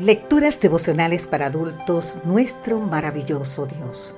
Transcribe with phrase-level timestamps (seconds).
[0.00, 4.16] Lecturas devocionales para adultos, nuestro maravilloso Dios.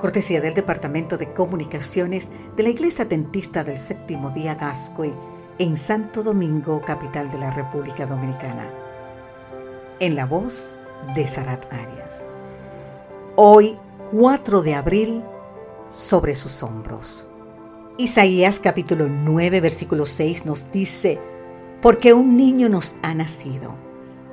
[0.00, 5.12] Cortesía del Departamento de Comunicaciones de la Iglesia Dentista del Séptimo Día Gascoy
[5.60, 8.68] en Santo Domingo, capital de la República Dominicana.
[10.00, 10.76] En la voz
[11.14, 12.26] de Sarat Arias.
[13.36, 13.78] Hoy,
[14.10, 15.22] 4 de abril,
[15.90, 17.28] sobre sus hombros.
[17.96, 21.20] Isaías capítulo 9, versículo 6 nos dice,
[21.80, 23.89] porque un niño nos ha nacido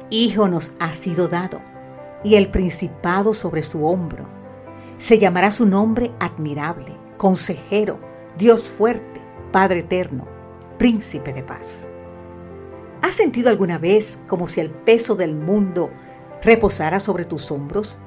[0.10, 1.62] Hijo nos ha sido dado,
[2.24, 4.26] y el principado sobre su hombro.
[4.98, 8.00] Se llamará su nombre admirable, consejero,
[8.38, 10.26] Dios fuerte, Padre eterno,
[10.78, 11.88] príncipe de paz.
[13.02, 15.90] ¿Has sentido alguna vez como si el peso del mundo
[16.42, 18.00] reposara sobre tus hombros?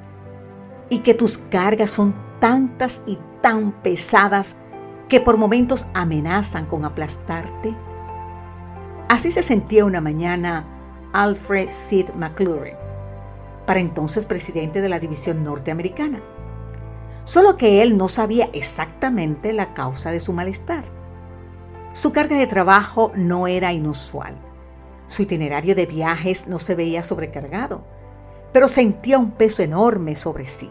[0.89, 4.57] Y que tus cargas son tantas y tan pesadas
[5.09, 7.75] que por momentos amenazan con aplastarte?
[9.09, 10.80] Así se sentía una mañana
[11.13, 12.77] Alfred Sid McClure,
[13.67, 16.21] para entonces presidente de la División Norteamericana.
[17.25, 20.85] Solo que él no sabía exactamente la causa de su malestar.
[21.93, 24.37] Su carga de trabajo no era inusual.
[25.07, 27.85] Su itinerario de viajes no se veía sobrecargado,
[28.53, 30.71] pero sentía un peso enorme sobre sí.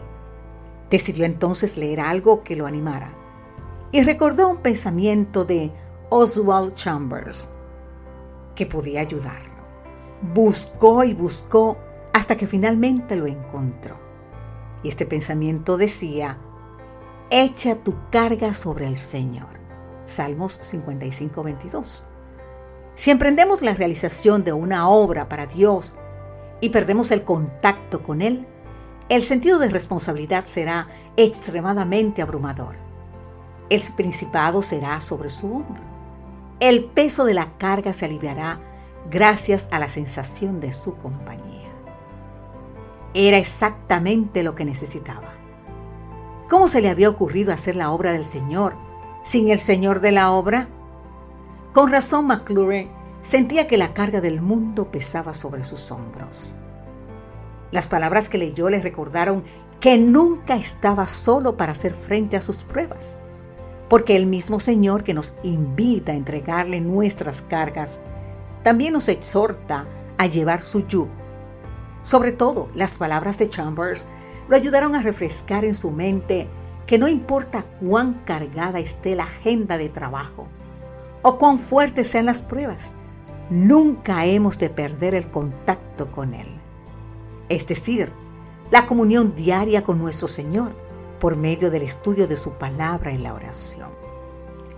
[0.90, 3.14] Decidió entonces leer algo que lo animara
[3.92, 5.72] y recordó un pensamiento de
[6.08, 7.48] Oswald Chambers
[8.54, 9.59] que podía ayudar.
[10.22, 11.78] Buscó y buscó
[12.12, 13.96] hasta que finalmente lo encontró.
[14.82, 16.38] Y este pensamiento decía,
[17.30, 19.48] echa tu carga sobre el Señor.
[20.04, 22.04] Salmos 55, 22.
[22.94, 25.96] Si emprendemos la realización de una obra para Dios
[26.60, 28.46] y perdemos el contacto con Él,
[29.08, 32.76] el sentido de responsabilidad será extremadamente abrumador.
[33.70, 35.82] El principado será sobre su hombro.
[36.58, 38.60] El peso de la carga se aliviará
[39.08, 41.70] gracias a la sensación de su compañía.
[43.14, 45.34] Era exactamente lo que necesitaba.
[46.48, 48.74] ¿Cómo se le había ocurrido hacer la obra del Señor
[49.24, 50.68] sin el Señor de la obra?
[51.72, 52.90] Con razón McClure
[53.22, 56.56] sentía que la carga del mundo pesaba sobre sus hombros.
[57.70, 59.44] Las palabras que leyó le recordaron
[59.78, 63.18] que nunca estaba solo para hacer frente a sus pruebas,
[63.88, 68.00] porque el mismo Señor que nos invita a entregarle nuestras cargas
[68.62, 69.86] también nos exhorta
[70.18, 71.10] a llevar su yugo.
[72.02, 74.06] Sobre todo, las palabras de Chambers
[74.48, 76.48] lo ayudaron a refrescar en su mente
[76.86, 80.48] que no importa cuán cargada esté la agenda de trabajo
[81.22, 82.94] o cuán fuertes sean las pruebas,
[83.50, 86.48] nunca hemos de perder el contacto con Él.
[87.48, 88.10] Es decir,
[88.70, 90.72] la comunión diaria con nuestro Señor
[91.20, 93.90] por medio del estudio de su palabra y la oración.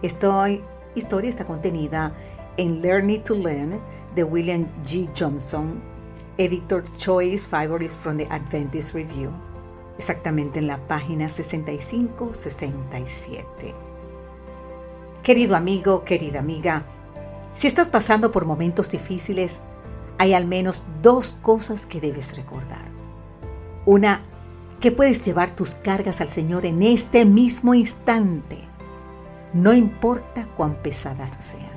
[0.03, 0.49] Esta
[0.95, 2.13] historia está contenida
[2.57, 3.81] en Learning to Learn
[4.15, 5.09] de William G.
[5.15, 5.81] Johnson,
[6.39, 9.31] Editor's Choice Favorites from the Adventist Review,
[9.99, 13.45] exactamente en la página 65-67.
[15.23, 16.85] Querido amigo, querida amiga,
[17.55, 19.61] si estás pasando por momentos difíciles,
[20.19, 22.85] hay al menos dos cosas que debes recordar.
[23.85, 24.23] Una,
[24.81, 28.59] que puedes llevar tus cargas al Señor en este mismo instante,
[29.53, 31.72] no importa cuán pesadas sean.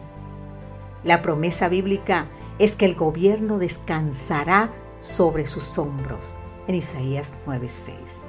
[1.05, 2.27] La promesa bíblica
[2.57, 6.35] es que el gobierno descansará sobre sus hombros,
[6.67, 8.23] en Isaías 9:6.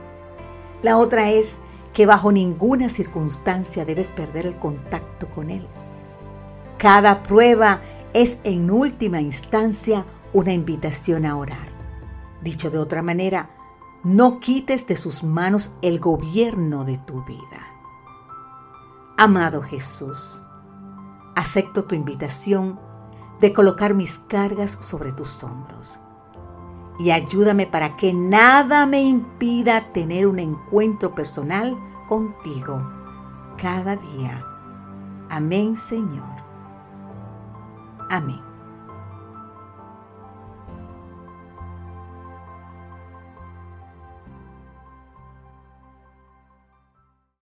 [0.82, 1.59] La otra es
[1.94, 5.66] que bajo ninguna circunstancia debes perder el contacto con Él.
[6.76, 7.81] Cada prueba
[8.12, 10.04] es en última instancia
[10.34, 11.69] una invitación a orar.
[12.42, 13.48] Dicho de otra manera,
[14.04, 17.72] no quites de sus manos el gobierno de tu vida.
[19.16, 20.42] Amado Jesús,
[21.36, 22.80] acepto tu invitación
[23.41, 26.00] de colocar mis cargas sobre tus hombros.
[26.98, 31.76] Y ayúdame para que nada me impida tener un encuentro personal
[32.08, 32.82] contigo
[33.58, 34.44] cada día.
[35.28, 36.24] Amén, Señor.
[38.09, 38.46] Amén.